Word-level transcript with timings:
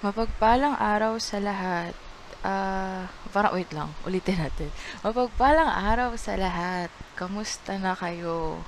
Mapagpalang 0.00 0.80
araw 0.80 1.20
sa 1.20 1.36
lahat. 1.44 1.92
Ah, 2.40 3.12
parang 3.36 3.52
wait 3.52 3.68
lang, 3.68 3.92
ulitin 4.08 4.40
natin. 4.40 4.72
Mapagpalang 5.04 5.68
araw 5.68 6.16
sa 6.16 6.40
lahat. 6.40 6.88
Kamusta 7.20 7.76
na 7.76 7.92
kayo? 7.92 8.64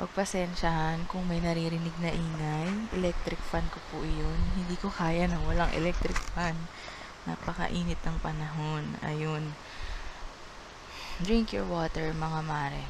Pagpasensyahan 0.00 1.04
kung 1.12 1.28
may 1.28 1.44
naririnig 1.44 1.92
na 2.00 2.08
ingay. 2.08 2.72
Electric 2.96 3.36
fan 3.36 3.68
ko 3.68 3.84
po 3.92 4.00
iyon. 4.00 4.40
Hindi 4.56 4.80
ko 4.80 4.88
kaya 4.88 5.28
nang 5.28 5.44
walang 5.44 5.68
electric 5.76 6.16
fan. 6.32 6.56
Napakainit 7.28 8.00
ng 8.00 8.16
panahon. 8.24 8.96
Ayun. 9.04 9.52
Drink 11.20 11.52
your 11.52 11.68
water, 11.68 12.16
mga 12.16 12.40
mare. 12.48 12.88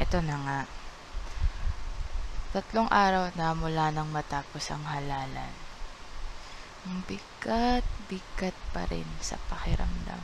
Eto 0.00 0.24
na 0.24 0.40
nga. 0.48 0.60
Tatlong 2.56 2.88
araw 2.88 3.36
na 3.36 3.52
mula 3.52 3.92
nang 3.92 4.08
matapos 4.08 4.72
ang 4.72 4.88
halalan. 4.88 5.67
Ang 6.86 7.02
bigat, 7.08 7.82
bigat 8.06 8.54
pa 8.70 8.86
rin 8.86 9.08
sa 9.18 9.40
pakiramdam. 9.50 10.22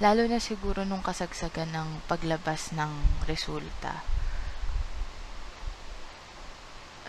Lalo 0.00 0.24
na 0.24 0.40
siguro 0.40 0.82
nung 0.88 1.04
kasagsagan 1.04 1.70
ng 1.70 1.88
paglabas 2.08 2.72
ng 2.72 3.22
resulta. 3.28 4.00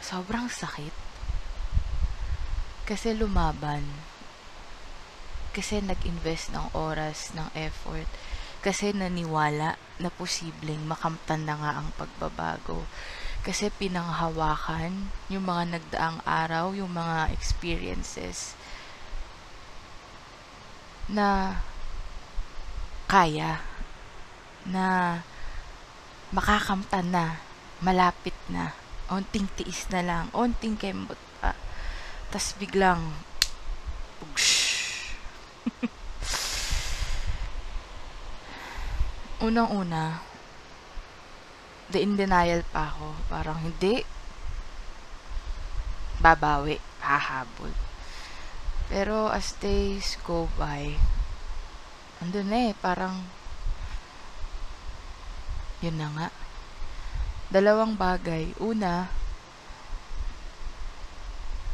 Sobrang 0.03 0.51
sakit. 0.51 0.93
Kasi 2.85 3.17
lumaban. 3.17 3.81
Kasi 5.49 5.81
nag-invest 5.81 6.53
ng 6.53 6.77
oras, 6.77 7.33
ng 7.33 7.49
effort. 7.57 8.05
Kasi 8.61 8.93
naniwala 8.93 9.79
na 9.97 10.09
posibleng 10.13 10.85
makamtan 10.85 11.49
na 11.49 11.57
nga 11.57 11.71
ang 11.81 11.89
pagbabago. 11.97 12.85
Kasi 13.45 13.69
pinanghawakan 13.69 15.13
yung 15.29 15.45
mga 15.45 15.77
nagdaang 15.77 16.17
araw, 16.25 16.73
yung 16.73 16.97
mga 16.97 17.29
experiences 17.29 18.57
na 21.05 21.61
kaya 23.05 23.61
na 24.65 25.21
makakamtan 26.33 27.13
na, 27.13 27.37
malapit 27.85 28.33
na, 28.49 28.73
onting 29.13 29.45
tiis 29.53 29.85
na 29.93 30.01
lang, 30.01 30.25
onting 30.33 30.73
kembot 30.73 31.21
pa. 31.37 31.53
tas 32.33 32.57
biglang. 32.57 33.13
Unang-una, 39.45 40.33
the 41.89 42.01
in 42.01 42.17
denial 42.17 42.65
pa 42.73 42.89
ako. 42.89 43.13
Parang 43.29 43.59
hindi, 43.61 44.01
babawi, 46.21 46.81
hahabol. 47.01 47.73
Pero 48.89 49.29
as 49.29 49.57
days 49.57 50.17
go 50.25 50.49
by, 50.57 50.97
andun 52.21 52.49
na 52.49 52.69
eh, 52.69 52.73
parang, 52.77 53.25
yun 55.81 55.97
na 55.97 56.09
nga. 56.13 56.27
Dalawang 57.49 57.97
bagay. 57.97 58.57
Una, 58.57 59.09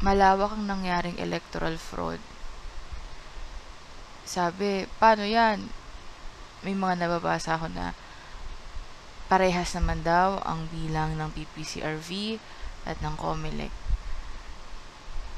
malawak 0.03 0.55
ang 0.55 0.67
nangyaring 0.67 1.19
electoral 1.19 1.79
fraud. 1.79 2.19
Sabi, 4.27 4.87
paano 4.99 5.27
yan? 5.27 5.67
May 6.63 6.75
mga 6.75 7.07
nababasa 7.07 7.57
ako 7.57 7.71
na 7.73 7.91
parehas 9.31 9.71
naman 9.79 10.03
daw 10.03 10.43
ang 10.43 10.67
bilang 10.75 11.15
ng 11.15 11.31
PPCRV 11.31 12.35
at 12.83 12.99
ng 12.99 13.15
COMELEC. 13.15 13.71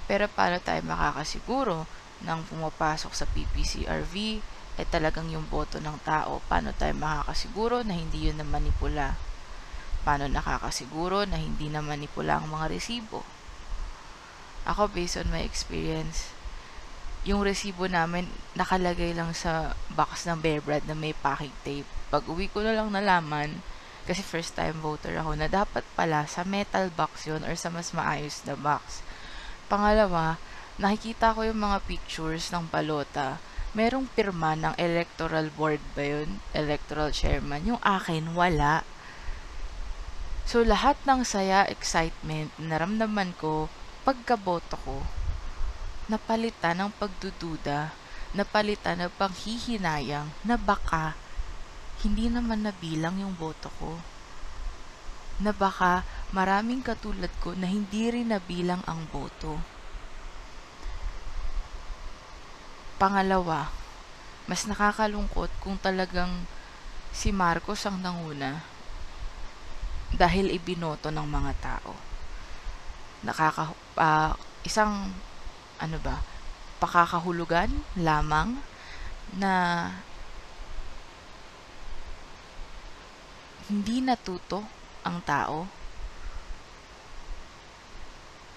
Pero 0.09 0.25
paano 0.33 0.57
tayo 0.57 0.81
makakasiguro 0.81 1.85
nang 2.25 2.41
pumapasok 2.49 3.13
sa 3.13 3.29
PPCRV 3.29 4.41
ay 4.81 4.85
talagang 4.89 5.29
yung 5.29 5.45
boto 5.45 5.77
ng 5.77 6.01
tao? 6.01 6.41
Paano 6.49 6.73
tayo 6.73 6.97
makakasiguro 6.97 7.85
na 7.85 7.93
hindi 7.93 8.33
yun 8.33 8.41
na 8.41 8.47
manipula? 8.49 9.13
Paano 10.01 10.25
nakakasiguro 10.25 11.29
na 11.29 11.37
hindi 11.37 11.69
na 11.69 11.85
manipula 11.85 12.41
ang 12.41 12.49
mga 12.49 12.73
resibo? 12.73 13.21
Ako, 14.65 14.89
based 14.89 15.21
on 15.21 15.29
my 15.29 15.45
experience, 15.45 16.33
yung 17.29 17.45
resibo 17.45 17.85
namin 17.85 18.25
nakalagay 18.57 19.13
lang 19.13 19.37
sa 19.37 19.77
box 19.93 20.25
ng 20.25 20.41
Bear 20.41 20.65
Brand 20.65 20.83
na 20.89 20.97
may 20.97 21.13
packing 21.13 21.53
tape. 21.61 21.87
Pag 22.09 22.25
uwi 22.25 22.49
ko 22.49 22.65
na 22.65 22.73
lang 22.73 22.89
nalaman, 22.89 23.61
kasi 24.03 24.19
first 24.19 24.55
time 24.55 24.75
voter 24.83 25.15
ako, 25.19 25.39
na 25.39 25.47
dapat 25.47 25.83
pala 25.95 26.27
sa 26.27 26.43
metal 26.43 26.91
box 26.91 27.27
yun 27.27 27.41
or 27.47 27.55
sa 27.55 27.71
mas 27.71 27.95
maayos 27.95 28.43
na 28.43 28.55
box. 28.59 28.99
Pangalawa, 29.71 30.35
nakikita 30.77 31.31
ko 31.31 31.47
yung 31.47 31.63
mga 31.63 31.79
pictures 31.87 32.51
ng 32.51 32.67
balota. 32.67 33.39
Merong 33.73 34.05
pirma 34.11 34.53
ng 34.53 34.77
electoral 34.77 35.49
board 35.55 35.81
ba 35.97 36.03
yun? 36.05 36.37
Electoral 36.53 37.09
chairman. 37.09 37.65
Yung 37.65 37.81
akin, 37.81 38.37
wala. 38.37 38.85
So, 40.45 40.61
lahat 40.61 40.99
ng 41.07 41.25
saya, 41.25 41.65
excitement, 41.65 42.53
naramdaman 42.59 43.33
ko, 43.39 43.71
pagkaboto 44.03 44.75
ko, 44.83 44.99
napalitan 46.11 46.83
ng 46.83 46.91
pagdududa, 46.99 47.95
napalitan 48.35 48.99
ng 49.07 49.11
panghihinayang 49.15 50.27
na 50.43 50.59
baka 50.59 51.15
hindi 52.03 52.27
naman 52.27 52.67
nabilang 52.67 53.19
yung 53.23 53.33
boto 53.39 53.71
ko. 53.79 53.95
Na 55.39 55.55
baka 55.55 56.03
maraming 56.35 56.83
katulad 56.83 57.31
ko 57.39 57.55
na 57.55 57.65
hindi 57.65 58.11
rin 58.11 58.29
nabilang 58.29 58.83
ang 58.83 59.07
boto. 59.09 59.57
Pangalawa, 62.99 63.71
mas 64.45 64.67
nakakalungkot 64.67 65.49
kung 65.63 65.79
talagang 65.79 66.43
si 67.15 67.31
Marcos 67.31 67.83
ang 67.87 68.03
nanguna 68.03 68.61
dahil 70.13 70.53
ibinoto 70.53 71.09
ng 71.09 71.25
mga 71.25 71.53
tao. 71.63 71.93
Nakaka 73.23 73.73
uh, 73.97 74.33
isang 74.67 75.09
ano 75.79 75.97
ba, 76.03 76.21
pakakahulugan 76.77 77.71
lamang 77.97 78.59
na 79.35 79.53
hindi 83.71 84.03
natuto 84.03 84.59
ang 85.07 85.23
tao 85.23 85.83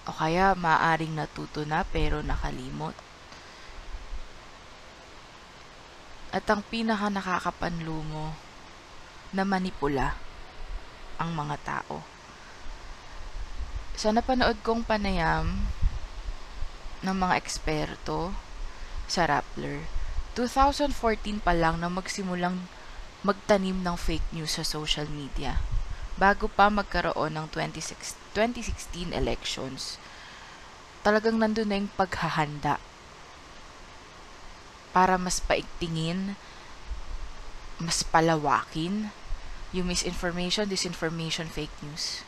o 0.07 0.11
kaya 0.15 0.55
maaring 0.55 1.19
natuto 1.19 1.67
na 1.67 1.83
pero 1.83 2.23
nakalimot. 2.23 2.95
At 6.31 6.47
ang 6.47 6.63
pinaka 6.63 7.11
nakakapanlumo 7.11 8.35
na 9.35 9.43
manipula 9.43 10.15
ang 11.19 11.35
mga 11.35 11.55
tao. 11.63 12.03
Sa 13.99 14.15
napanood 14.15 14.59
kong 14.63 14.87
panayam 14.87 15.67
ng 17.03 17.15
mga 17.17 17.35
eksperto 17.35 18.31
sa 19.11 19.27
Rappler, 19.27 19.83
2014 20.39 21.41
pa 21.43 21.51
lang 21.51 21.81
na 21.81 21.89
magsimulang 21.89 22.61
magtanim 23.25 23.81
ng 23.81 23.97
fake 23.97 24.29
news 24.33 24.57
sa 24.57 24.63
social 24.65 25.09
media 25.09 25.57
bago 26.17 26.49
pa 26.49 26.69
magkaroon 26.69 27.37
ng 27.37 27.47
26, 27.53 28.17
2016 28.33 29.13
elections. 29.13 30.01
Talagang 31.05 31.37
nandun 31.37 31.69
na 31.69 31.77
yung 31.77 31.93
paghahanda 31.93 32.81
para 34.89 35.13
mas 35.21 35.37
paigtingin, 35.37 36.33
mas 37.77 38.01
palawakin 38.01 39.13
yung 39.69 39.93
misinformation, 39.93 40.65
disinformation, 40.65 41.45
fake 41.45 41.73
news. 41.85 42.25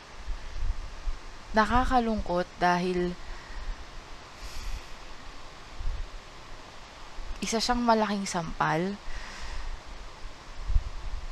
Nakakalungkot 1.58 2.46
dahil 2.62 3.18
isa 7.42 7.58
siyang 7.58 7.82
malaking 7.82 8.30
sampal 8.30 9.00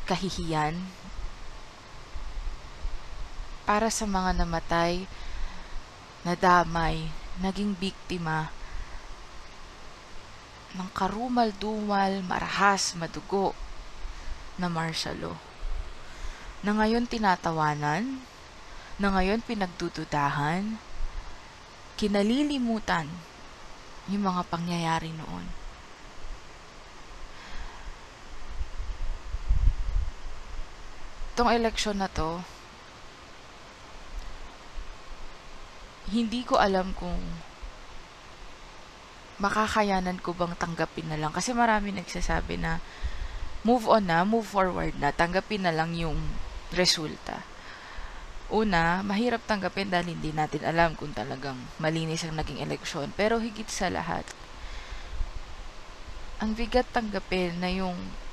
kahihiyan 0.07 0.79
para 3.67 3.91
sa 3.91 4.07
mga 4.07 4.39
namatay, 4.39 5.03
nadamay, 6.23 7.11
naging 7.43 7.75
biktima 7.75 8.47
ng 10.71 10.87
karumal-dumal, 10.95 12.23
marahas, 12.23 12.95
madugo 12.95 13.51
na 14.55 14.71
martial 14.71 15.19
law. 15.19 15.37
Na 16.63 16.71
ngayon 16.79 17.11
tinatawanan, 17.11 18.23
na 18.95 19.07
ngayon 19.13 19.43
pinagdududahan, 19.43 20.79
kinalilimutan 21.99 23.11
yung 24.07 24.31
mga 24.31 24.47
pangyayari 24.47 25.11
noon. 25.11 25.66
Itong 31.37 31.53
eleksyon 31.53 32.01
na 32.01 32.09
to, 32.09 32.41
hindi 36.09 36.41
ko 36.41 36.57
alam 36.57 36.97
kung 36.97 37.21
makakayanan 39.37 40.17
ko 40.17 40.33
bang 40.33 40.57
tanggapin 40.57 41.13
na 41.13 41.21
lang? 41.21 41.29
Kasi 41.29 41.53
marami 41.53 41.93
nagsasabi 41.93 42.57
na 42.57 42.81
move 43.61 43.85
on 43.85 44.09
na, 44.09 44.25
move 44.25 44.49
forward 44.49 44.97
na, 44.97 45.13
tanggapin 45.13 45.61
na 45.61 45.69
lang 45.69 45.93
yung 45.93 46.17
resulta. 46.73 47.45
Una, 48.49 49.05
mahirap 49.05 49.45
tanggapin 49.45 49.93
dahil 49.93 50.17
hindi 50.17 50.33
natin 50.33 50.65
alam 50.65 50.97
kung 50.97 51.13
talagang 51.13 51.69
malinis 51.77 52.25
ang 52.25 52.33
naging 52.33 52.65
eleksyon. 52.65 53.13
Pero 53.13 53.37
higit 53.37 53.69
sa 53.69 53.93
lahat, 53.93 54.25
ang 56.41 56.57
bigat 56.57 56.89
tanggapin 56.89 57.61
na 57.61 57.69
yung 57.69 58.25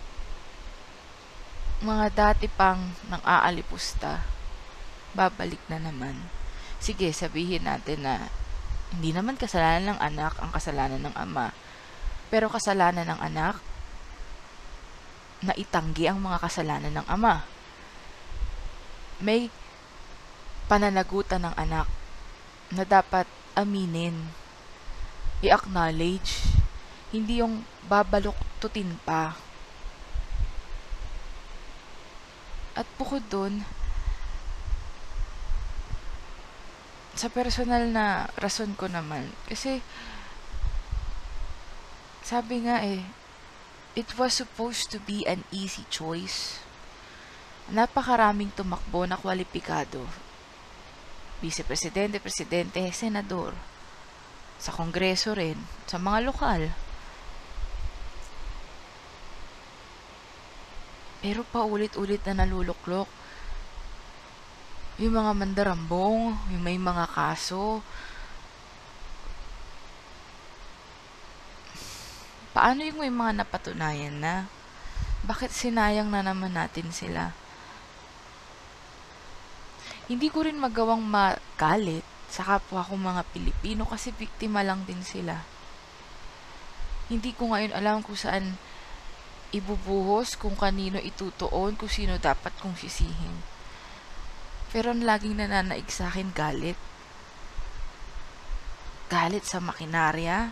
mga 1.82 2.06
dati 2.12 2.46
pang 2.46 2.94
nang 3.10 3.22
aalipusta, 3.24 4.22
babalik 5.16 5.62
na 5.66 5.82
naman. 5.82 6.14
Sige, 6.78 7.10
sabihin 7.10 7.64
natin 7.64 8.04
na 8.04 8.28
hindi 8.94 9.10
naman 9.10 9.34
kasalanan 9.34 9.96
ng 9.96 10.00
anak 10.02 10.38
ang 10.38 10.50
kasalanan 10.54 11.02
ng 11.02 11.16
ama. 11.18 11.50
Pero 12.30 12.46
kasalanan 12.46 13.08
ng 13.10 13.20
anak 13.20 13.58
na 15.42 15.52
itanggi 15.58 16.06
ang 16.06 16.22
mga 16.22 16.38
kasalanan 16.38 16.94
ng 16.94 17.06
ama. 17.10 17.42
May 19.18 19.50
pananagutan 20.70 21.44
ng 21.44 21.54
anak 21.58 21.86
na 22.72 22.82
dapat 22.82 23.28
aminin, 23.54 24.34
i-acknowledge, 25.44 26.48
hindi 27.14 27.38
yung 27.44 27.62
babaluktutin 27.86 28.98
pa. 29.06 29.36
At 32.74 32.86
bukod 32.98 33.22
dun, 33.30 33.62
sa 37.14 37.30
personal 37.30 37.90
na 37.94 38.26
rason 38.38 38.74
ko 38.74 38.90
naman, 38.90 39.30
kasi 39.46 39.78
sabi 42.26 42.66
nga 42.66 42.82
eh, 42.82 43.06
it 43.94 44.18
was 44.18 44.34
supposed 44.34 44.90
to 44.90 44.98
be 44.98 45.22
an 45.24 45.46
easy 45.54 45.86
choice. 45.86 46.58
Napakaraming 47.70 48.50
tumakbo 48.52 49.06
na 49.06 49.14
kwalipikado 49.14 50.04
vice-presidente, 51.44 52.24
presidente, 52.24 52.80
senador, 52.96 53.52
sa 54.56 54.72
kongreso 54.72 55.36
rin, 55.36 55.60
sa 55.84 56.00
mga 56.00 56.24
lokal. 56.24 56.72
Pero 61.24 61.40
paulit-ulit 61.48 62.20
na 62.28 62.44
naluluklok. 62.44 63.08
Yung 65.00 65.16
mga 65.16 65.32
mandarambong, 65.32 66.36
yung 66.52 66.60
may 66.60 66.76
mga 66.76 67.08
kaso. 67.08 67.80
Paano 72.52 72.84
yung 72.84 73.00
may 73.00 73.08
mga 73.08 73.40
napatunayan 73.40 74.20
na? 74.20 74.44
Bakit 75.24 75.48
sinayang 75.48 76.12
na 76.12 76.20
naman 76.20 76.52
natin 76.52 76.92
sila? 76.92 77.32
hindi 80.04 80.28
ko 80.28 80.44
rin 80.44 80.60
magawang 80.60 81.00
magalit 81.00 82.04
sa 82.28 82.44
kapwa 82.44 82.84
kong 82.84 83.08
mga 83.08 83.22
Pilipino 83.32 83.88
kasi 83.88 84.12
biktima 84.12 84.60
lang 84.60 84.84
din 84.84 85.00
sila. 85.00 85.40
Hindi 87.08 87.32
ko 87.32 87.52
ngayon 87.52 87.72
alam 87.72 88.04
kung 88.04 88.16
saan 88.16 88.60
ibubuhos, 89.54 90.34
kung 90.34 90.58
kanino 90.58 90.98
itutuon, 90.98 91.78
kung 91.78 91.86
sino 91.86 92.18
dapat 92.18 92.50
kong 92.58 92.74
sisihin. 92.74 93.38
Pero 94.74 94.90
ang 94.90 95.06
laging 95.06 95.38
nananaig 95.38 95.86
sa 95.86 96.10
akin 96.10 96.34
galit. 96.34 96.74
Galit 99.06 99.46
sa 99.46 99.62
makinarya, 99.62 100.50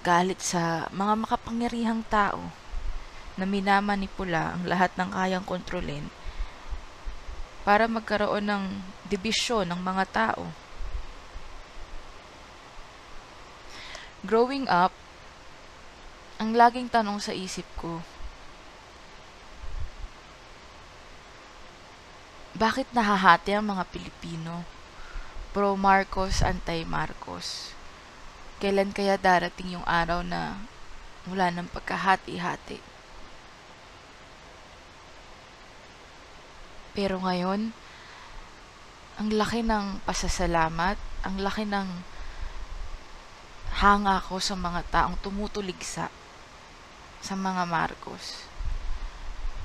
galit 0.00 0.40
sa 0.40 0.88
mga 0.88 1.14
makapangyarihang 1.20 2.08
tao 2.08 2.48
na 3.36 3.44
minamanipula 3.44 4.56
ang 4.56 4.64
lahat 4.64 4.96
ng 4.96 5.12
kayang 5.12 5.44
kontrolin 5.44 6.08
para 7.62 7.86
magkaroon 7.86 8.42
ng 8.48 8.64
dibisyon 9.06 9.70
ng 9.70 9.80
mga 9.80 10.04
tao. 10.10 10.44
Growing 14.22 14.66
up, 14.70 14.94
ang 16.42 16.58
laging 16.58 16.90
tanong 16.90 17.22
sa 17.22 17.30
isip 17.30 17.62
ko, 17.78 18.02
bakit 22.58 22.90
nahahati 22.90 23.54
ang 23.54 23.70
mga 23.70 23.86
Pilipino? 23.94 24.66
Pro 25.54 25.78
Marcos, 25.78 26.42
anti 26.42 26.82
Marcos. 26.82 27.70
Kailan 28.58 28.90
kaya 28.90 29.14
darating 29.14 29.78
yung 29.78 29.86
araw 29.86 30.26
na 30.26 30.58
wala 31.30 31.54
ng 31.54 31.70
pagkahati-hati? 31.70 32.82
Pero 36.98 37.22
ngayon, 37.22 37.70
ang 39.14 39.28
laki 39.30 39.62
ng 39.62 40.02
pasasalamat, 40.02 40.98
ang 41.22 41.38
laki 41.38 41.70
ng 41.70 41.86
hanga 43.78 44.18
ko 44.18 44.42
sa 44.42 44.58
mga 44.58 44.82
taong 44.90 45.14
tumutuligsa 45.22 46.10
sa 47.22 47.38
mga 47.38 47.62
Marcos. 47.64 48.44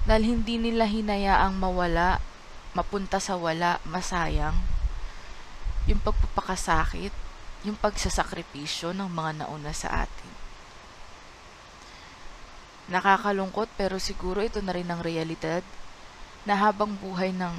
Dahil 0.05 0.37
hindi 0.37 0.61
nila 0.61 0.85
hinayaang 0.85 1.57
mawala, 1.57 2.21
mapunta 2.77 3.17
sa 3.17 3.35
wala, 3.35 3.81
masayang. 3.83 4.55
Yung 5.89 5.99
pagpapakasakit, 5.99 7.11
yung 7.65 7.75
pagsasakripisyo 7.75 8.93
ng 8.93 9.09
mga 9.09 9.43
nauna 9.43 9.73
sa 9.73 10.05
atin. 10.05 10.31
Nakakalungkot 12.87 13.67
pero 13.75 13.99
siguro 13.99 14.39
ito 14.39 14.63
na 14.63 14.71
rin 14.71 14.87
ang 14.87 15.03
realidad 15.03 15.65
na 16.47 16.55
habang 16.55 16.95
buhay 16.95 17.35
ng 17.35 17.51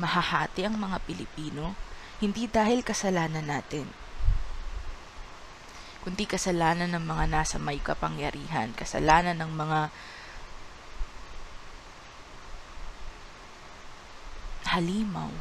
mahahati 0.00 0.64
ang 0.64 0.80
mga 0.80 1.04
Pilipino, 1.04 1.76
hindi 2.22 2.48
dahil 2.48 2.80
kasalanan 2.80 3.44
natin, 3.44 3.84
kundi 6.04 6.28
kasalanan 6.28 6.92
ng 6.92 7.00
mga 7.00 7.24
nasa 7.32 7.56
may 7.56 7.80
kapangyarihan, 7.80 8.76
kasalanan 8.76 9.40
ng 9.40 9.52
mga 9.56 9.80
halimaw 14.68 15.32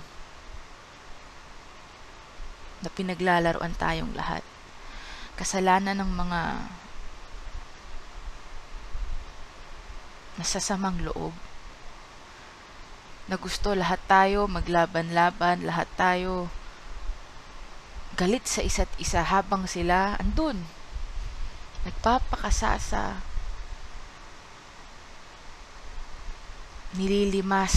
na 2.80 2.89
pinaglalaroan 2.95 3.75
tayong 3.75 4.15
lahat. 4.15 4.44
Kasalanan 5.36 6.00
ng 6.00 6.12
mga 6.15 6.42
nasasamang 10.39 11.03
loob 11.03 11.36
na 13.27 13.36
gusto 13.36 13.75
lahat 13.75 14.00
tayo 14.08 14.48
maglaban-laban, 14.48 15.67
lahat 15.67 15.91
tayo 16.00 16.48
galit 18.13 18.46
sa 18.46 18.62
isa't 18.62 18.89
isa 19.01 19.22
habang 19.25 19.65
sila 19.65 20.17
andun. 20.22 20.65
Nagpapakasasa. 21.84 23.20
Nililimas 26.93 27.75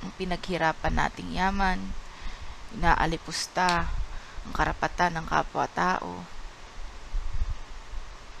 ang 0.00 0.14
pinaghirapan 0.16 0.94
nating 0.94 1.34
yaman. 1.34 1.78
Inaalipusta 2.72 3.90
ang 4.46 4.52
karapatan 4.54 5.20
ng 5.20 5.26
kapwa-tao. 5.26 6.24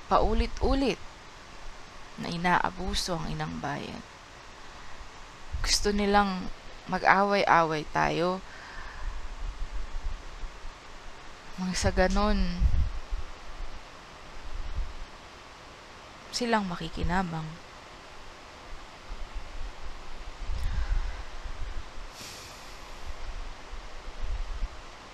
Paulit-ulit 0.06 0.98
na 2.18 2.30
inaabuso 2.30 3.18
ang 3.18 3.26
inang 3.30 3.58
bayan 3.58 4.02
gusto 5.60 5.92
nilang 5.92 6.48
mag-away-away 6.88 7.84
tayo. 7.92 8.40
Mga 11.56 11.74
sa 11.74 11.90
ganon, 11.90 12.38
silang 16.30 16.68
makikinabang. 16.70 17.48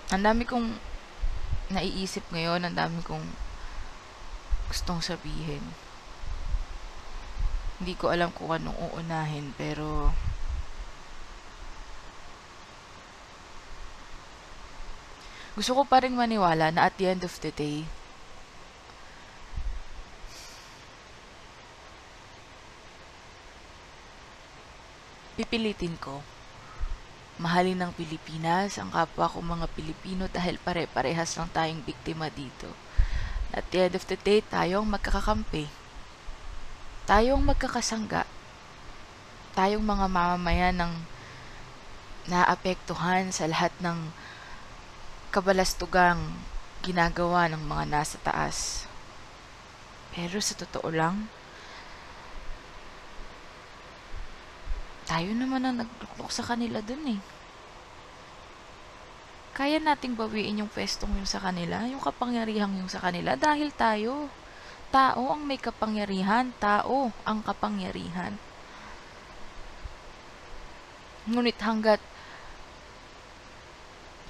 Ang 0.07 0.23
dami 0.23 0.47
kong 0.47 0.77
naiisip 1.67 2.23
ngayon, 2.31 2.63
ang 2.63 2.75
dami 2.77 3.03
kong 3.03 3.27
gustong 4.71 5.03
sabihin. 5.03 5.59
Hindi 7.77 7.93
ko 7.99 8.15
alam 8.15 8.31
kung 8.31 8.55
anong 8.55 8.77
uunahin, 8.77 9.51
pero 9.59 10.15
gusto 15.57 15.73
ko 15.73 15.89
pa 15.89 16.05
rin 16.05 16.13
maniwala 16.13 16.69
na 16.69 16.85
at 16.85 16.93
the 17.01 17.09
end 17.09 17.25
of 17.25 17.33
the 17.41 17.49
day, 17.49 17.89
pipilitin 25.33 25.97
ko. 25.97 26.21
Mahalin 27.41 27.77
ng 27.81 27.93
Pilipinas 27.97 28.77
ang 28.77 28.93
kapwa 28.93 29.29
ko 29.29 29.41
mga 29.41 29.65
Pilipino 29.73 30.29
dahil 30.29 30.61
pare-parehas 30.61 31.37
lang 31.37 31.49
tayong 31.49 31.81
biktima 31.81 32.29
dito. 32.29 32.69
At 33.49 33.65
the 33.73 33.89
end 33.89 33.93
of 33.97 34.05
the 34.05 34.17
day, 34.17 34.45
tayong 34.45 34.85
magkakakampi. 34.85 35.69
Tayong 37.09 37.41
magkakasangga. 37.41 38.29
Tayong 39.57 39.85
mga 39.85 40.05
mamamayan 40.05 40.77
ng 40.81 40.93
naapektuhan 42.29 43.29
sa 43.33 43.49
lahat 43.49 43.73
ng 43.81 44.13
kabalastugang 45.37 46.17
ginagawa 46.81 47.45
ng 47.45 47.61
mga 47.61 47.85
nasa 47.93 48.17
taas. 48.25 48.89
Pero 50.17 50.41
sa 50.41 50.57
totoo 50.57 50.89
lang, 50.89 51.29
tayo 55.05 55.29
naman 55.37 55.61
ang 55.61 55.85
nagluklok 55.85 56.33
sa 56.33 56.41
kanila 56.41 56.81
dun 56.81 57.05
eh. 57.13 57.21
Kaya 59.53 59.77
nating 59.77 60.17
bawiin 60.17 60.65
yung 60.65 60.73
pwestong 60.73 61.13
yung 61.21 61.29
sa 61.29 61.37
kanila, 61.37 61.85
yung 61.85 62.01
kapangyarihang 62.01 62.73
yung 62.81 62.89
sa 62.89 62.97
kanila 62.97 63.37
dahil 63.37 63.69
tayo. 63.77 64.33
Tao 64.89 65.37
ang 65.37 65.45
may 65.45 65.61
kapangyarihan, 65.61 66.49
tao 66.57 67.13
ang 67.29 67.45
kapangyarihan. 67.45 68.41
Ngunit 71.29 71.61
hanggat 71.61 72.01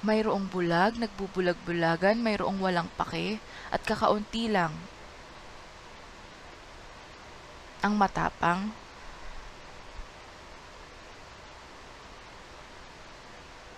mayroong 0.02 0.46
bulag, 0.46 0.94
nagbubulag-bulagan, 0.98 2.22
mayroong 2.22 2.62
walang 2.62 2.86
pake, 2.94 3.42
at 3.74 3.82
kakaunti 3.82 4.46
lang 4.46 4.70
ang 7.82 7.94
matapang, 7.94 8.70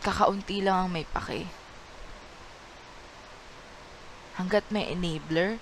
kakaunti 0.00 0.64
lang 0.64 0.88
ang 0.88 0.90
may 0.92 1.04
pake. 1.04 1.48
Hanggat 4.40 4.64
may 4.72 4.88
enabler, 4.92 5.60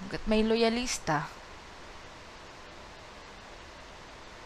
hanggat 0.00 0.22
may 0.28 0.44
loyalista, 0.44 1.32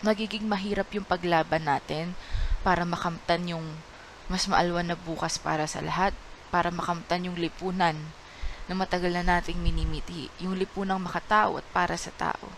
magiging 0.04 0.46
mahirap 0.46 0.90
yung 0.94 1.06
paglaban 1.06 1.66
natin 1.66 2.14
para 2.62 2.84
makamtan 2.84 3.56
yung 3.56 3.66
mas 4.28 4.48
maalwan 4.48 4.88
na 4.88 4.96
bukas 4.96 5.36
para 5.36 5.68
sa 5.68 5.84
lahat, 5.84 6.16
para 6.48 6.72
makamtan 6.72 7.28
yung 7.28 7.36
lipunan 7.36 7.98
na 8.64 8.72
matagal 8.72 9.12
na 9.12 9.24
nating 9.24 9.60
minimiti, 9.60 10.32
yung 10.40 10.56
lipunang 10.56 11.02
makatao 11.02 11.60
at 11.60 11.66
para 11.74 11.98
sa 12.00 12.08
tao. 12.16 12.48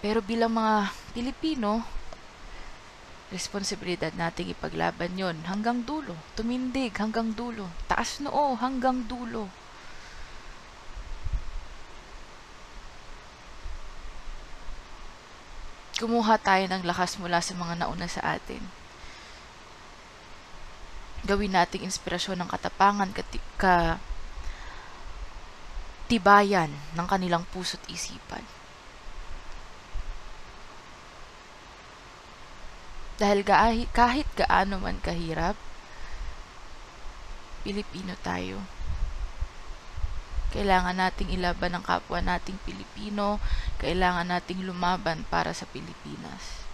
Pero 0.00 0.24
bilang 0.24 0.56
mga 0.56 0.90
Pilipino, 1.12 1.84
responsibilidad 3.30 4.10
nating 4.10 4.50
ipaglaban 4.50 5.14
yon 5.14 5.46
hanggang 5.46 5.86
dulo, 5.86 6.18
tumindig 6.34 6.96
hanggang 6.98 7.30
dulo, 7.30 7.70
taas 7.86 8.18
noo 8.18 8.58
hanggang 8.58 9.06
dulo. 9.06 9.46
Kumuha 16.00 16.40
tayo 16.40 16.64
ng 16.64 16.82
lakas 16.82 17.20
mula 17.20 17.44
sa 17.44 17.52
mga 17.52 17.84
nauna 17.84 18.08
sa 18.08 18.34
atin. 18.34 18.79
Gawin 21.28 21.52
nating 21.52 21.84
inspirasyon 21.84 22.40
ng 22.40 22.48
katapangan, 22.48 23.12
kati- 23.12 23.44
ka 23.60 24.00
tibayan 26.10 26.72
ng 26.96 27.06
kanilang 27.06 27.46
puso't 27.54 27.80
isipan. 27.86 28.42
Dahil 33.20 33.44
ga- 33.44 33.88
kahit 33.92 34.26
gaano 34.32 34.80
man 34.80 34.96
kahirap, 35.04 35.54
Pilipino 37.60 38.16
tayo. 38.24 38.64
Kailangan 40.50 40.96
nating 40.98 41.30
ilaban 41.30 41.76
ang 41.76 41.84
kapwa 41.84 42.18
nating 42.18 42.58
Pilipino, 42.66 43.38
kailangan 43.78 44.34
nating 44.34 44.66
lumaban 44.66 45.22
para 45.28 45.52
sa 45.54 45.68
Pilipinas. 45.68 46.66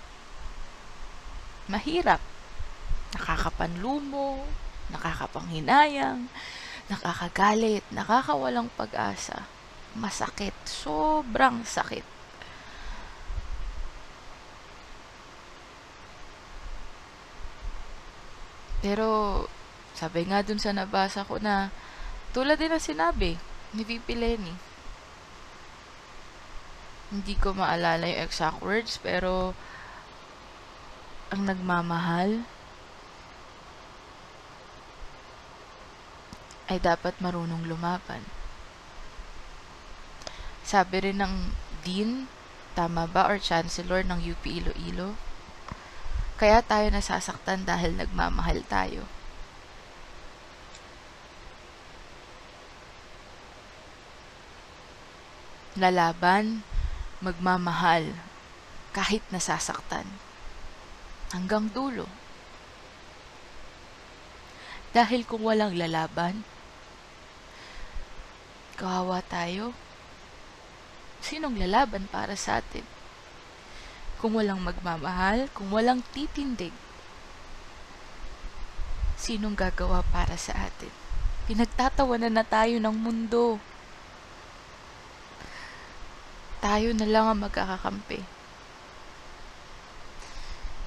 Mahirap. 1.69 2.36
Nakakapanlumo, 3.17 4.45
nakakapanghinayang, 4.93 6.29
nakakagalit, 6.93 7.83
nakakawalang 7.89 8.69
pag-asa. 8.77 9.49
Masakit, 9.97 10.53
sobrang 10.69 11.65
sakit. 11.65 12.05
Pero, 18.85 19.09
sabi 19.97 20.29
nga 20.29 20.45
dun 20.45 20.61
sa 20.61 20.77
nabasa 20.77 21.25
ko 21.25 21.41
na, 21.41 21.73
tulad 22.37 22.61
din 22.61 22.71
na 22.71 22.79
sinabi 22.79 23.41
ni 23.73 23.83
VP 23.83 24.13
Lenny. 24.13 24.55
Hindi 27.09 27.35
ko 27.41 27.57
maalala 27.57 28.05
yung 28.05 28.23
exact 28.29 28.61
words, 28.61 29.01
pero 29.01 29.57
ang 31.33 31.49
nagmamahal 31.49 32.47
ay 36.67 36.83
dapat 36.83 37.15
marunong 37.23 37.67
lumaban. 37.67 38.23
Sabi 40.67 40.99
rin 40.99 41.23
ng 41.23 41.55
Dean, 41.87 42.27
tama 42.75 43.07
ba, 43.07 43.31
or 43.31 43.39
Chancellor 43.39 44.03
ng 44.03 44.19
UP 44.19 44.43
Iloilo, 44.43 45.15
kaya 46.37 46.61
tayo 46.61 46.91
nasasaktan 46.91 47.65
dahil 47.65 47.95
nagmamahal 47.95 48.67
tayo. 48.67 49.07
Lalaban, 55.79 56.67
magmamahal, 57.23 58.17
kahit 58.91 59.23
nasasaktan. 59.31 60.09
Hanggang 61.31 61.71
dulo. 61.71 62.11
Dahil 64.97 65.29
kung 65.29 65.45
walang 65.45 65.77
lalaban, 65.77 66.45
kawawa 68.77 69.25
tayo. 69.25 69.73
Sinong 71.25 71.57
lalaban 71.57 72.05
para 72.13 72.37
sa 72.37 72.61
atin? 72.61 72.85
Kung 74.21 74.37
walang 74.37 74.61
magmamahal, 74.61 75.49
kung 75.57 75.73
walang 75.73 76.05
titindig, 76.13 76.73
sinong 79.17 79.57
gagawa 79.57 80.05
para 80.13 80.37
sa 80.37 80.53
atin? 80.69 80.93
Pinagtatawanan 81.49 82.37
na 82.37 82.45
tayo 82.45 82.77
ng 82.77 82.97
mundo. 82.97 83.57
Tayo 86.61 86.93
na 86.93 87.07
lang 87.09 87.27
ang 87.33 87.41
magkakakampi. 87.49 88.21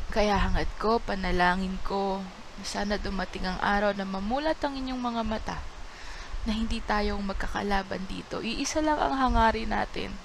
Kaya 0.09 0.41
hangad 0.41 0.69
ko, 0.81 0.97
panalangin 1.01 1.77
ko, 1.85 2.21
sana 2.65 2.97
dumating 2.97 3.45
ang 3.45 3.61
araw 3.61 3.93
na 3.93 4.05
mamulat 4.05 4.57
ang 4.61 4.73
inyong 4.77 4.99
mga 4.99 5.23
mata 5.25 5.57
na 6.47 6.55
hindi 6.55 6.79
tayong 6.79 7.23
magkakalaban 7.23 8.07
dito. 8.07 8.39
Iisa 8.39 8.79
lang 8.79 8.99
ang 8.99 9.15
hangarin 9.15 9.71
natin. 9.71 10.15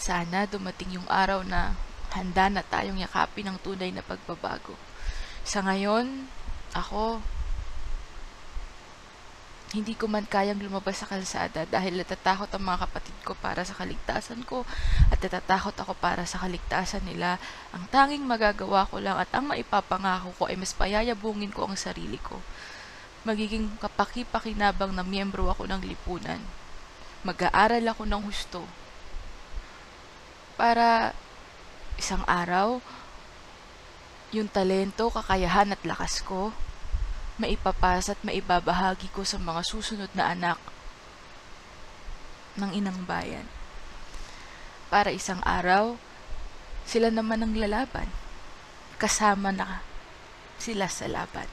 Sana 0.00 0.48
dumating 0.48 1.00
yung 1.00 1.08
araw 1.08 1.44
na 1.44 1.76
handa 2.12 2.50
na 2.50 2.64
tayong 2.64 3.00
yakapin 3.00 3.48
ang 3.48 3.58
tunay 3.60 3.92
na 3.92 4.04
pagbabago. 4.04 4.74
Sa 5.44 5.64
ngayon, 5.64 6.28
ako, 6.76 7.20
hindi 9.70 9.94
ko 9.94 10.10
man 10.10 10.26
kayang 10.26 10.58
lumabas 10.58 10.98
sa 10.98 11.06
kalsada 11.06 11.62
dahil 11.62 11.94
natatakot 11.94 12.50
ang 12.50 12.64
mga 12.66 12.90
kapatid 12.90 13.16
ko 13.22 13.38
para 13.38 13.62
sa 13.62 13.78
kaligtasan 13.78 14.42
ko 14.42 14.66
at 15.14 15.22
natatakot 15.22 15.78
ako 15.78 15.94
para 15.94 16.26
sa 16.26 16.42
kaligtasan 16.42 17.06
nila. 17.06 17.38
Ang 17.70 17.86
tanging 17.86 18.26
magagawa 18.26 18.82
ko 18.90 18.98
lang 18.98 19.14
at 19.14 19.30
ang 19.30 19.46
maipapangako 19.46 20.34
ko 20.34 20.42
ay 20.50 20.58
mas 20.58 20.74
payayabungin 20.74 21.54
ko 21.54 21.70
ang 21.70 21.78
sarili 21.78 22.18
ko. 22.18 22.42
Magiging 23.22 23.70
kapaki-pakinabang 23.78 24.90
na 24.90 25.06
miyembro 25.06 25.46
ako 25.46 25.70
ng 25.70 25.86
lipunan. 25.86 26.42
Mag-aaral 27.22 27.84
ako 27.94 28.02
ng 28.10 28.22
husto. 28.26 28.66
Para 30.58 31.14
isang 31.94 32.26
araw, 32.26 32.82
yung 34.34 34.50
talento, 34.50 35.14
kakayahan 35.14 35.78
at 35.78 35.82
lakas 35.86 36.26
ko, 36.26 36.50
maipapasa 37.40 38.12
at 38.12 38.20
maibabahagi 38.20 39.08
ko 39.16 39.24
sa 39.24 39.40
mga 39.40 39.64
susunod 39.64 40.12
na 40.12 40.36
anak 40.36 40.60
ng 42.60 42.70
inang 42.76 43.08
bayan. 43.08 43.48
Para 44.92 45.08
isang 45.08 45.40
araw, 45.48 45.96
sila 46.84 47.08
naman 47.08 47.40
ang 47.40 47.56
lalaban. 47.56 48.12
Kasama 49.00 49.48
na 49.48 49.80
sila 50.60 50.84
sa 50.92 51.08
laban. 51.08 51.48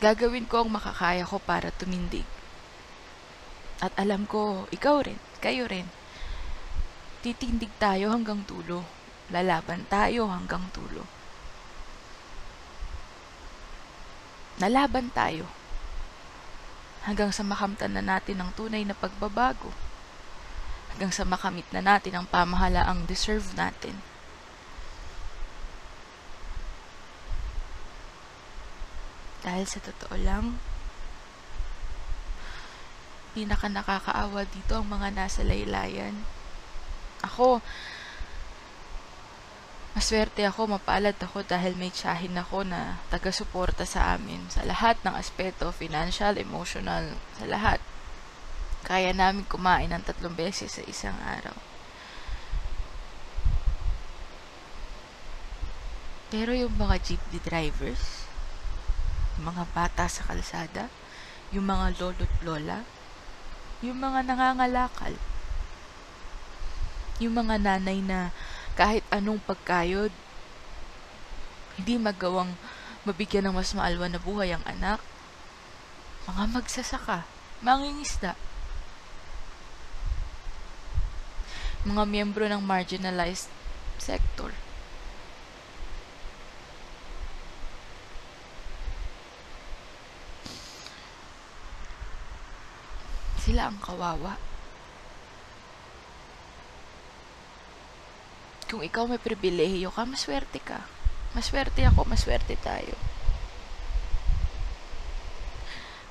Gagawin 0.00 0.48
ko 0.48 0.64
ang 0.64 0.70
makakaya 0.72 1.28
ko 1.28 1.36
para 1.36 1.68
tumindig. 1.70 2.26
At 3.78 3.92
alam 4.00 4.24
ko, 4.24 4.64
ikaw 4.72 5.04
rin, 5.04 5.20
kayo 5.44 5.68
rin. 5.68 5.86
Titindig 7.22 7.70
tayo 7.78 8.10
hanggang 8.10 8.42
dulo 8.48 9.01
lalaban 9.32 9.88
tayo 9.88 10.28
hanggang 10.28 10.68
tulo. 10.76 11.08
Nalaban 14.60 15.08
tayo 15.10 15.48
hanggang 17.02 17.34
sa 17.34 17.42
makamtan 17.42 17.98
na 17.98 18.04
natin 18.04 18.38
ang 18.38 18.54
tunay 18.54 18.86
na 18.86 18.94
pagbabago. 18.94 19.74
Hanggang 20.94 21.10
sa 21.10 21.24
makamit 21.26 21.66
na 21.74 21.82
natin 21.82 22.14
ang 22.14 22.26
pamahalaang 22.28 23.08
deserve 23.08 23.48
natin. 23.58 23.98
Dahil 29.42 29.66
sa 29.66 29.82
totoo 29.82 30.14
lang, 30.22 30.62
pinaka 33.34 33.66
nakakaawa 33.66 34.46
dito 34.46 34.78
ang 34.78 34.86
mga 34.86 35.10
nasa 35.16 35.42
laylayan. 35.42 36.14
Ako, 37.26 37.58
maswerte 39.92 40.48
ako, 40.48 40.76
mapalad 40.76 41.16
ako 41.20 41.44
dahil 41.44 41.76
may 41.76 41.92
tsahin 41.92 42.32
ako 42.36 42.64
na 42.64 43.00
taga-suporta 43.12 43.84
sa 43.84 44.16
amin 44.16 44.48
sa 44.48 44.64
lahat 44.64 44.96
ng 45.04 45.12
aspeto, 45.12 45.68
financial, 45.68 46.40
emotional, 46.40 47.12
sa 47.36 47.44
lahat. 47.44 47.80
Kaya 48.82 49.12
namin 49.12 49.44
kumain 49.44 49.92
ng 49.92 50.02
tatlong 50.02 50.32
beses 50.32 50.80
sa 50.80 50.82
isang 50.88 51.14
araw. 51.20 51.54
Pero 56.32 56.56
yung 56.56 56.72
mga 56.80 56.96
jeepney 57.04 57.44
drivers, 57.44 58.24
mga 59.36 59.68
bata 59.76 60.08
sa 60.08 60.24
kalsada, 60.24 60.88
yung 61.52 61.68
mga 61.68 62.00
lolo't 62.00 62.34
lola, 62.40 62.88
yung 63.84 64.00
mga 64.00 64.24
nangangalakal, 64.24 65.12
yung 67.20 67.36
mga 67.36 67.60
nanay 67.60 68.00
na 68.00 68.32
kahit 68.72 69.04
anong 69.12 69.40
pagkayod, 69.44 70.12
hindi 71.76 71.94
magawang 72.00 72.52
mabigyan 73.04 73.50
ng 73.50 73.56
mas 73.56 73.72
maalwa 73.76 74.06
na 74.08 74.20
buhay 74.20 74.54
ang 74.54 74.64
anak, 74.64 75.00
mga 76.28 76.44
magsasaka, 76.54 77.26
mangingisda, 77.60 78.38
mga 81.82 82.02
miyembro 82.06 82.46
ng 82.46 82.62
marginalized 82.62 83.50
sector. 83.98 84.54
Sila 93.42 93.66
ang 93.66 93.82
kawawa. 93.82 94.51
Kung 98.72 98.80
ikaw 98.80 99.04
may 99.04 99.20
pribilehiyo 99.20 99.92
ka, 99.92 100.08
maswerte 100.08 100.56
ka. 100.56 100.88
Maswerte 101.36 101.84
ako, 101.84 102.08
maswerte 102.08 102.56
tayo. 102.56 102.96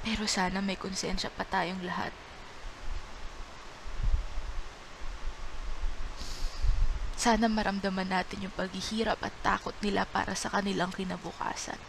Pero 0.05 0.29
sana 0.29 0.61
may 0.61 0.77
konsensya 0.77 1.33
pa 1.33 1.41
tayong 1.41 1.81
lahat. 1.81 2.13
Sana 7.17 7.49
maramdaman 7.49 8.05
natin 8.05 8.45
yung 8.45 8.53
paghihirap 8.53 9.17
at 9.25 9.33
takot 9.41 9.73
nila 9.81 10.05
para 10.05 10.37
sa 10.37 10.53
kanilang 10.53 10.93
kinabukasan. 10.93 11.81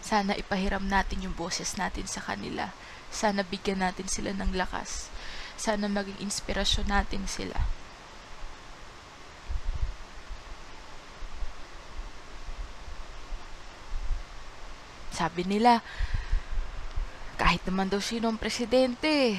Sana 0.00 0.32
ipahiram 0.32 0.88
natin 0.88 1.28
yung 1.28 1.36
boses 1.36 1.76
natin 1.76 2.08
sa 2.08 2.24
kanila. 2.24 2.72
Sana 3.12 3.44
bigyan 3.44 3.84
natin 3.84 4.08
sila 4.08 4.32
ng 4.32 4.56
lakas. 4.56 5.12
Sana 5.60 5.92
maging 5.92 6.24
inspirasyon 6.24 6.88
natin 6.88 7.28
sila. 7.28 7.60
Sabi 15.12 15.44
nila, 15.44 15.84
kahit 17.36 17.60
naman 17.68 17.92
daw 17.92 18.00
sino 18.00 18.32
ang 18.32 18.40
presidente, 18.40 19.36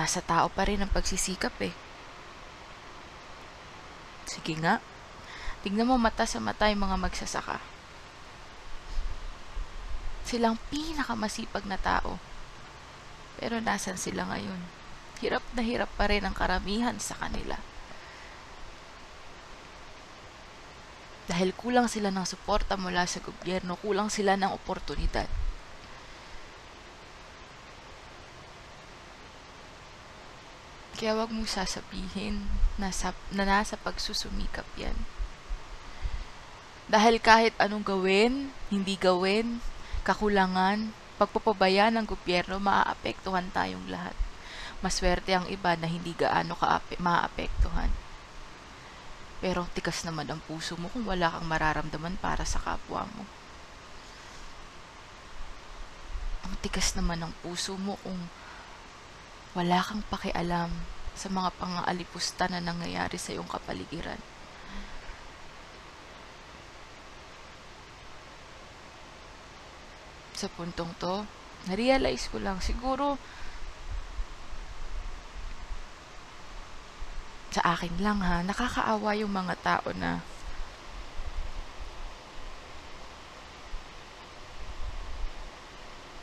nasa 0.00 0.24
tao 0.24 0.48
pa 0.48 0.64
rin 0.64 0.80
ang 0.80 0.88
pagsisikap 0.88 1.52
eh. 1.60 1.76
Sige 4.24 4.56
nga, 4.64 4.80
tignan 5.60 5.84
mo 5.84 6.00
mata 6.00 6.24
sa 6.24 6.40
mata 6.40 6.72
yung 6.72 6.88
mga 6.88 6.96
magsasaka. 6.96 7.60
Silang 10.24 10.56
pinakamasipag 10.72 11.68
na 11.68 11.76
tao. 11.76 12.16
Pero 13.38 13.62
nasan 13.62 14.00
sila 14.00 14.26
ngayon? 14.26 14.58
Hirap 15.20 15.44
na 15.52 15.62
hirap 15.62 15.92
pa 15.94 16.08
rin 16.08 16.24
ang 16.24 16.32
karamihan 16.32 16.96
sa 16.96 17.14
kanila. 17.20 17.60
Dahil 21.30 21.54
kulang 21.54 21.86
sila 21.86 22.10
ng 22.10 22.26
suporta 22.26 22.74
mula 22.74 23.06
sa 23.06 23.22
gobyerno, 23.22 23.78
kulang 23.78 24.10
sila 24.10 24.34
ng 24.34 24.50
oportunidad. 24.50 25.30
Kaya 30.98 31.16
wag 31.16 31.30
mong 31.32 31.48
sasabihin 31.48 32.44
na, 32.76 32.90
sa, 32.92 33.16
na 33.30 33.46
nasa 33.46 33.78
pagsusumikap 33.78 34.66
yan. 34.76 34.92
Dahil 36.90 37.22
kahit 37.22 37.54
anong 37.56 37.86
gawin, 37.86 38.50
hindi 38.68 38.98
gawin, 38.98 39.62
kakulangan, 40.02 40.90
pagpapabaya 41.20 41.92
ng 41.92 42.08
gobyerno, 42.08 42.56
maaapektuhan 42.56 43.52
tayong 43.52 43.84
lahat. 43.92 44.16
Maswerte 44.80 45.36
ang 45.36 45.44
iba 45.52 45.76
na 45.76 45.84
hindi 45.84 46.16
gaano 46.16 46.56
ka 46.56 46.80
maaapektuhan. 46.96 47.92
Pero 49.44 49.68
tikas 49.76 50.08
naman 50.08 50.32
ang 50.32 50.40
puso 50.48 50.80
mo 50.80 50.88
kung 50.88 51.04
wala 51.04 51.28
kang 51.28 51.44
mararamdaman 51.44 52.16
para 52.16 52.48
sa 52.48 52.56
kapwa 52.56 53.04
mo. 53.12 53.28
Ang 56.48 56.56
tikas 56.64 56.96
naman 56.96 57.20
ng 57.20 57.32
puso 57.44 57.76
mo 57.76 58.00
kung 58.00 58.32
wala 59.52 59.84
kang 59.84 60.00
pakialam 60.08 60.72
sa 61.12 61.28
mga 61.28 61.52
pang-aalipusta 61.60 62.48
na 62.48 62.64
nangyayari 62.64 63.20
sa 63.20 63.36
iyong 63.36 63.48
kapaligiran. 63.48 64.20
Sa 70.40 70.48
puntong 70.48 70.96
to, 70.96 71.28
na-realize 71.68 72.32
ko 72.32 72.40
lang 72.40 72.64
siguro 72.64 73.20
sa 77.52 77.76
akin 77.76 78.00
lang 78.00 78.24
ha, 78.24 78.40
nakakaawa 78.40 79.20
yung 79.20 79.36
mga 79.36 79.54
tao 79.60 79.92
na 79.92 80.24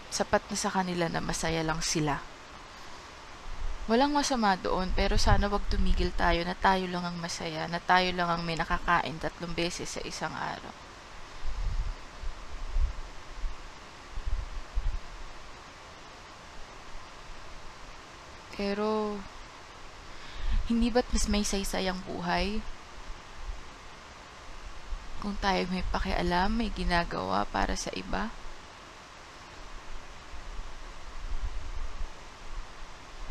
sapat 0.09 0.41
na 0.49 0.57
sa 0.57 0.73
kanila 0.73 1.05
na 1.13 1.21
masaya 1.21 1.61
lang 1.61 1.77
sila. 1.85 2.17
Walang 3.85 4.17
masama 4.17 4.57
doon, 4.57 4.89
pero 4.97 5.21
sana 5.21 5.45
wag 5.45 5.61
tumigil 5.69 6.09
tayo 6.17 6.41
na 6.41 6.57
tayo 6.57 6.89
lang 6.89 7.05
ang 7.05 7.21
masaya, 7.21 7.69
na 7.69 7.77
tayo 7.77 8.09
lang 8.17 8.33
ang 8.33 8.41
may 8.41 8.57
nakakain 8.57 9.21
tatlong 9.21 9.53
beses 9.53 9.93
sa 9.93 10.01
isang 10.01 10.33
araw. 10.33 10.86
Pero, 18.57 19.21
hindi 20.65 20.89
ba't 20.89 21.05
mas 21.13 21.29
may 21.29 21.45
saysay 21.45 21.85
ang 21.85 22.01
buhay? 22.09 22.59
Kung 25.21 25.37
tayo 25.37 25.69
may 25.69 25.85
pakialam, 25.85 26.57
may 26.57 26.73
ginagawa 26.73 27.45
para 27.45 27.77
sa 27.77 27.93
iba? 27.93 28.33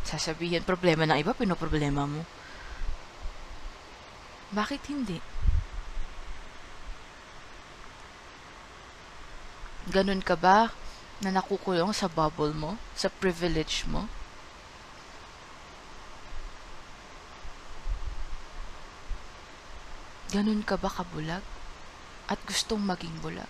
Sasabihin, 0.07 0.63
problema 0.63 1.03
ng 1.03 1.19
iba, 1.19 1.35
pinoproblema 1.35 2.07
mo. 2.07 2.23
Bakit 4.55 4.81
hindi? 4.87 5.19
Ganun 9.91 10.23
ka 10.23 10.39
ba 10.39 10.71
na 11.19 11.35
nakukulong 11.35 11.91
sa 11.91 12.07
bubble 12.07 12.55
mo, 12.55 12.79
sa 12.95 13.11
privilege 13.11 13.83
mo? 13.87 14.07
Ganun 20.31 20.63
ka 20.63 20.75
ba 20.75 20.91
kabulag? 20.91 21.43
At 22.27 22.39
gustong 22.43 22.83
maging 22.83 23.23
bulag? 23.23 23.47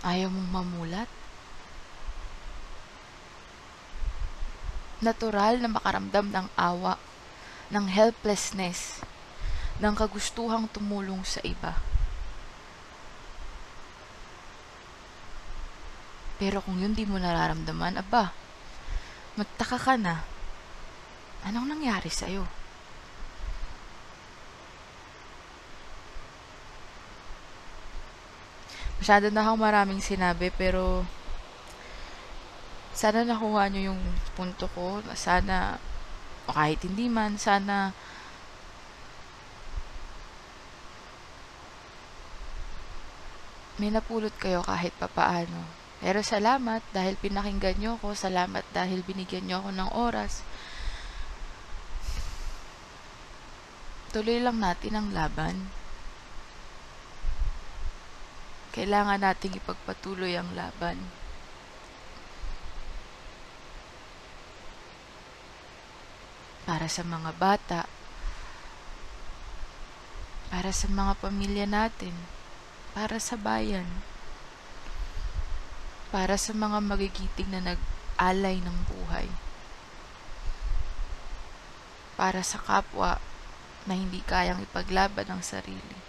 Ayaw 0.00 0.32
mong 0.32 0.48
mamulat? 0.48 1.10
Natural 5.04 5.60
na 5.60 5.68
makaramdam 5.68 6.32
ng 6.32 6.46
awa, 6.56 6.96
ng 7.72 7.86
helplessness, 7.88 9.04
ng 9.80 9.92
kagustuhang 9.96 10.68
tumulong 10.72 11.20
sa 11.24 11.40
iba. 11.44 11.76
Pero 16.40 16.64
kung 16.64 16.80
yun 16.80 16.96
di 16.96 17.04
mo 17.04 17.20
nararamdaman, 17.20 18.00
aba, 18.00 18.32
magtaka 19.36 19.76
ka 19.76 19.94
na 20.00 20.24
Anong 21.40 21.72
nangyari 21.72 22.12
sa'yo? 22.12 22.59
Masyado 29.00 29.32
na 29.32 29.40
akong 29.40 29.64
maraming 29.64 30.04
sinabi 30.04 30.52
pero 30.52 31.08
sana 32.92 33.24
nakuha 33.24 33.72
nyo 33.72 33.96
yung 33.96 34.02
punto 34.36 34.68
ko. 34.76 35.00
Sana, 35.16 35.80
o 36.44 36.52
kahit 36.52 36.84
hindi 36.84 37.08
man, 37.08 37.40
sana 37.40 37.96
may 43.80 43.88
napulot 43.88 44.36
kayo 44.36 44.60
kahit 44.60 44.92
papaano. 45.00 45.64
Pero 46.04 46.20
salamat 46.20 46.84
dahil 46.92 47.16
pinakinggan 47.16 47.80
nyo 47.80 47.96
ako. 47.96 48.12
Salamat 48.12 48.68
dahil 48.76 49.00
binigyan 49.00 49.48
nyo 49.48 49.64
ako 49.64 49.70
ng 49.72 49.90
oras. 49.96 50.44
Tuloy 54.12 54.44
lang 54.44 54.60
natin 54.60 54.92
ang 54.92 55.08
laban. 55.16 55.79
Kailangan 58.70 59.18
nating 59.18 59.58
ipagpatuloy 59.58 60.38
ang 60.38 60.54
laban. 60.54 61.10
Para 66.62 66.86
sa 66.86 67.02
mga 67.02 67.34
bata. 67.34 67.90
Para 70.54 70.70
sa 70.70 70.86
mga 70.86 71.18
pamilya 71.18 71.66
natin. 71.66 72.14
Para 72.94 73.18
sa 73.18 73.34
bayan. 73.34 73.86
Para 76.14 76.38
sa 76.38 76.54
mga 76.54 76.78
magigiting 76.78 77.50
na 77.50 77.74
nag-alay 77.74 78.62
ng 78.62 78.78
buhay. 78.86 79.26
Para 82.14 82.46
sa 82.46 82.62
kapwa 82.62 83.18
na 83.90 83.98
hindi 83.98 84.22
kayang 84.22 84.62
ipaglaban 84.62 85.26
ang 85.26 85.42
sarili. 85.42 85.99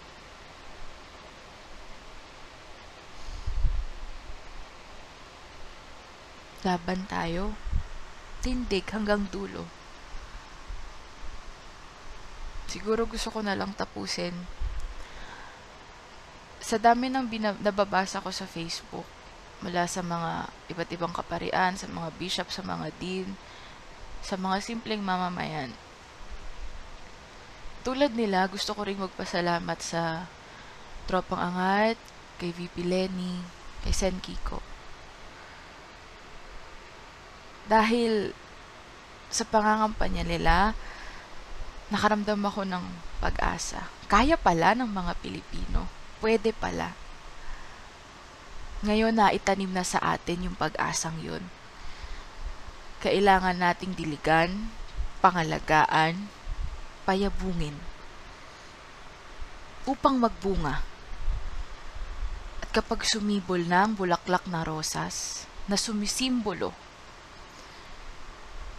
Laban 6.62 7.10
tayo. 7.10 7.58
Tindig 8.42 8.86
hanggang 8.94 9.26
dulo. 9.30 9.66
Siguro 12.70 13.04
gusto 13.04 13.28
ko 13.28 13.42
na 13.42 13.58
lang 13.58 13.74
tapusin. 13.76 14.32
Sa 16.62 16.78
dami 16.78 17.10
ng 17.10 17.28
nababasa 17.60 18.22
ko 18.22 18.30
sa 18.30 18.46
Facebook, 18.46 19.04
mula 19.60 19.84
sa 19.90 20.00
mga 20.00 20.48
iba't 20.72 20.90
ibang 20.94 21.14
kaparian, 21.14 21.76
sa 21.76 21.90
mga 21.90 22.08
bishop, 22.16 22.48
sa 22.48 22.64
mga 22.64 22.88
dean, 22.96 23.34
sa 24.22 24.38
mga 24.38 24.62
simpleng 24.62 25.02
mamamayan. 25.02 25.74
Tulad 27.82 28.14
nila, 28.14 28.46
gusto 28.46 28.72
ko 28.72 28.86
ring 28.86 29.02
magpasalamat 29.02 29.78
sa 29.82 30.30
Tropang 31.10 31.42
Angat, 31.42 31.98
kay 32.38 32.54
VP 32.54 32.86
Lenny, 32.86 33.42
kay 33.82 33.90
Sen 33.90 34.22
Kiko. 34.22 34.71
Dahil 37.66 38.34
sa 39.32 39.46
pangangampanya 39.48 40.26
nila, 40.26 40.76
nakaramdam 41.88 42.40
ako 42.42 42.68
ng 42.68 42.84
pag-asa. 43.22 43.88
Kaya 44.10 44.36
pala 44.36 44.76
ng 44.76 44.88
mga 44.88 45.12
Pilipino. 45.22 45.88
Pwede 46.20 46.52
pala. 46.54 46.94
Ngayon 48.82 49.14
na 49.14 49.30
itanim 49.30 49.70
na 49.70 49.86
sa 49.86 50.02
atin 50.02 50.50
yung 50.50 50.56
pag-asang 50.58 51.16
yun. 51.22 51.42
Kailangan 53.02 53.58
nating 53.58 53.94
diligan, 53.94 54.70
pangalagaan, 55.22 56.30
payabungin 57.06 57.74
upang 59.82 60.18
magbunga. 60.18 60.82
At 62.62 62.68
kapag 62.70 63.02
sumibol 63.02 63.58
na 63.66 63.86
ang 63.86 63.98
bulaklak 63.98 64.46
na 64.46 64.62
rosas 64.62 65.46
na 65.66 65.74
sumisimbolo 65.74 66.70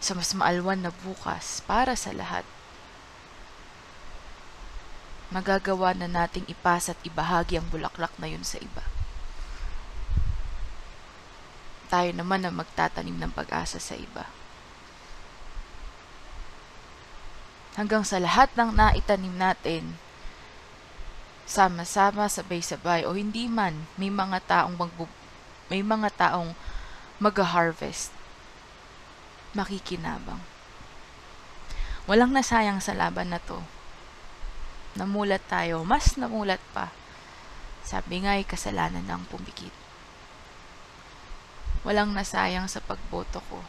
sa 0.04 0.12
mas 0.12 0.36
maalwan 0.36 0.84
na 0.84 0.92
bukas 0.92 1.64
para 1.64 1.96
sa 1.96 2.12
lahat, 2.12 2.44
magagawa 5.32 5.96
na 5.96 6.04
nating 6.04 6.44
ipasa 6.44 6.92
at 6.92 7.00
ibahagi 7.08 7.56
ang 7.56 7.64
bulaklak 7.72 8.12
na 8.20 8.28
yun 8.28 8.44
sa 8.44 8.60
iba. 8.60 8.84
Tayo 11.88 12.12
naman 12.12 12.44
ang 12.44 12.52
magtatanim 12.60 13.16
ng 13.16 13.32
pag-asa 13.32 13.80
sa 13.80 13.96
iba. 13.96 14.28
Hanggang 17.80 18.04
sa 18.04 18.20
lahat 18.20 18.52
ng 18.54 18.76
naitanim 18.76 19.34
natin, 19.34 19.96
sama-sama, 21.48 22.28
sabay-sabay, 22.28 23.08
o 23.08 23.16
hindi 23.16 23.48
man, 23.48 23.88
may 23.96 24.12
mga 24.12 24.38
taong 24.44 24.76
magbu- 24.76 25.22
may 25.72 25.80
mga 25.80 26.12
taong 26.12 26.52
mag-harvest. 27.16 28.12
Makikinabang. 29.54 30.42
Walang 32.04 32.34
nasayang 32.34 32.84
sa 32.84 32.92
laban 32.92 33.32
na 33.32 33.40
to 33.40 33.62
namulat 34.94 35.42
tayo, 35.50 35.82
mas 35.82 36.14
namulat 36.14 36.62
pa. 36.70 36.94
Sabi 37.84 38.24
nga 38.24 38.38
ay 38.38 38.46
kasalanan 38.46 39.04
ng 39.04 39.22
pumikit. 39.28 39.74
Walang 41.84 42.16
nasayang 42.16 42.70
sa 42.70 42.80
pagboto 42.80 43.44
ko 43.52 43.60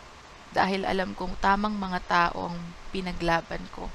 dahil 0.56 0.88
alam 0.88 1.12
kong 1.12 1.36
tamang 1.44 1.76
mga 1.76 2.00
tao 2.08 2.48
ang 2.48 2.72
pinaglaban 2.96 3.60
ko 3.76 3.92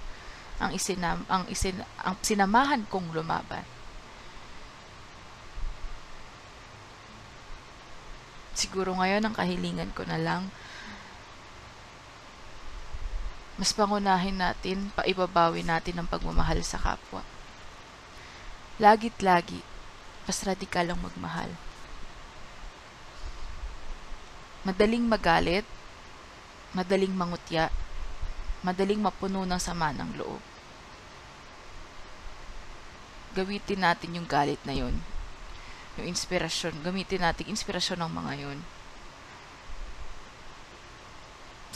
ang 0.61 0.77
isinam 0.77 1.25
ang 1.25 1.49
isin 1.49 1.81
ang 2.05 2.21
sinamahan 2.21 2.85
kong 2.85 3.17
lumaban. 3.17 3.65
Siguro 8.53 8.93
ngayon 8.93 9.25
ang 9.25 9.33
kahilingan 9.33 9.97
ko 9.97 10.05
na 10.05 10.21
lang 10.21 10.53
mas 13.61 13.77
pangunahin 13.77 14.41
natin, 14.41 14.89
paibabawi 14.97 15.61
natin 15.61 16.01
ang 16.01 16.09
pagmamahal 16.09 16.65
sa 16.65 16.81
kapwa. 16.81 17.21
Lagit 18.81 19.21
lagi, 19.21 19.61
mas 20.25 20.41
radikal 20.41 20.89
ang 20.89 20.97
magmahal. 21.05 21.53
Madaling 24.65 25.05
magalit, 25.05 25.69
madaling 26.73 27.13
mangutya, 27.13 27.69
madaling 28.65 29.05
mapuno 29.05 29.45
ng 29.45 29.61
sama 29.61 29.93
ng 29.93 30.17
loob. 30.17 30.41
Gawitin 33.37 33.85
natin 33.85 34.17
yung 34.17 34.25
galit 34.25 34.59
na 34.65 34.73
yun. 34.73 34.97
Yung 36.01 36.09
inspirasyon, 36.09 36.81
gamitin 36.81 37.21
natin 37.21 37.53
inspirasyon 37.53 38.01
ng 38.01 38.13
mga 38.25 38.33
yun. 38.41 38.59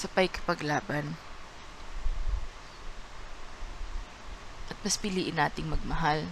Sa 0.01 0.09
paikipaglaban. 0.09 1.12
At 1.12 1.34
mas 4.85 5.01
piliin 5.01 5.40
nating 5.40 5.64
magmahal. 5.64 6.29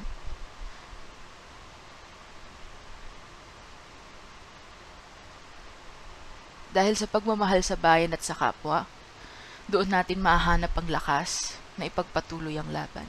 Dahil 6.72 6.96
sa 6.96 7.08
pagmamahal 7.08 7.64
sa 7.64 7.76
bayan 7.76 8.12
at 8.12 8.20
sa 8.24 8.36
kapwa, 8.36 8.84
doon 9.68 9.88
natin 9.88 10.20
mahanap 10.20 10.72
ang 10.76 10.88
lakas 10.88 11.56
na 11.80 11.88
ipagpatuloy 11.88 12.60
ang 12.60 12.68
laban. 12.68 13.08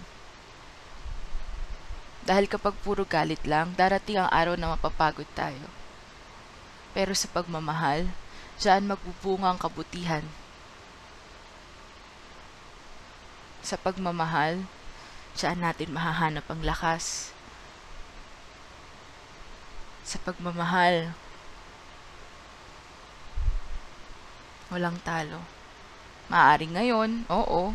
Dahil 2.23 2.47
kapag 2.47 2.75
puro 2.79 3.03
galit 3.03 3.43
lang, 3.43 3.75
darating 3.75 4.15
ang 4.15 4.31
araw 4.31 4.55
na 4.55 4.71
mapapagod 4.75 5.27
tayo. 5.35 5.67
Pero 6.95 7.11
sa 7.11 7.27
pagmamahal, 7.27 8.07
diyan 8.63 8.87
magbubunga 8.87 9.51
ang 9.51 9.59
kabutihan. 9.59 10.23
Sa 13.59 13.75
pagmamahal, 13.75 14.63
saan 15.33 15.65
natin 15.65 15.93
mahahanap 15.93 16.45
ang 16.49 16.61
lakas. 16.61 17.33
Sa 20.05 20.21
pagmamahal, 20.21 21.17
walang 24.69 24.97
talo. 25.01 25.41
Maaring 26.29 26.73
ngayon, 26.77 27.11
oo. 27.29 27.73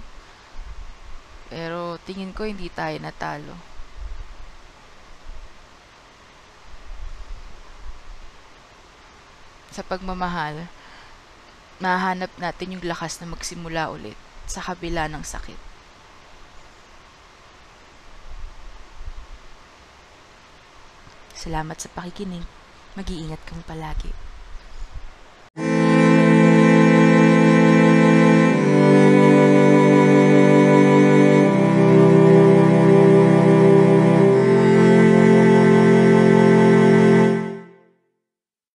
Pero 1.49 1.97
tingin 2.05 2.35
ko 2.37 2.45
hindi 2.45 2.69
tayo 2.69 2.99
natalo. 3.01 3.57
Sa 9.73 9.87
pagmamahal, 9.87 10.67
mahanap 11.79 12.35
natin 12.37 12.75
yung 12.75 12.85
lakas 12.85 13.23
na 13.23 13.31
magsimula 13.31 13.95
ulit 13.95 14.19
sa 14.45 14.59
kabila 14.59 15.07
ng 15.07 15.23
sakit. 15.23 15.68
Salamat 21.49 21.81
sa 21.81 21.89
pakikinig. 21.89 22.45
Mag-iingat 22.93 23.41
kang 23.49 23.65
palagi. 23.65 24.28